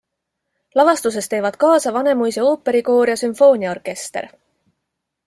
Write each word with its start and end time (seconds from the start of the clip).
Lavastuses 0.79 1.27
teevad 1.33 1.59
kaasa 1.63 1.93
Vanemuise 1.97 2.45
ooperikoor 2.53 3.13
ja 3.13 3.17
sümfooniaorkester. 3.25 4.29